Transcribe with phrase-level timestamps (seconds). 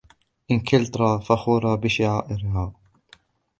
[0.51, 2.73] انكلترا فخورة بشعرائها.